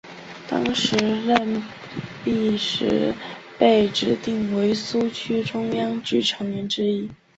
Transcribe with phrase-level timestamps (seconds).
[0.47, 0.97] 当时
[1.27, 1.61] 任
[2.25, 3.13] 弼时
[3.59, 7.07] 被指定为苏区中央局成员之一。